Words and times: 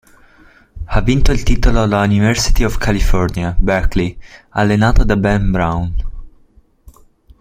Ha 0.85 0.99
vinto 1.01 1.31
il 1.31 1.43
titolo 1.43 1.85
la 1.85 2.01
University 2.05 2.63
of 2.63 2.79
California, 2.79 3.55
Berkeley, 3.55 4.17
allenata 4.49 5.03
da 5.03 5.15
Ben 5.15 5.51
Braun. 5.51 5.95